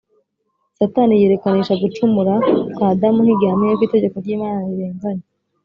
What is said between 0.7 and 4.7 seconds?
Satani yerekanisha gucumura kwa Adamu nk’igihamya yuko itegeko ry’Imana